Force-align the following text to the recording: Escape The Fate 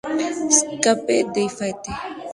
Escape 0.73 1.15
The 1.33 1.43
Fate 1.57 1.89